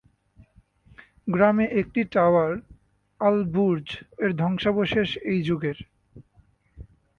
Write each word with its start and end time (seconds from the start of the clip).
গ্রামে 1.27 1.65
একটি 1.73 2.01
টাওয়ার, 2.13 2.51
"আল-বুর্জ", 3.21 3.87
এর 4.17 4.31
ধ্বংসাবশেষ 4.35 5.09
এই 5.23 5.39
যুগের। 5.43 5.77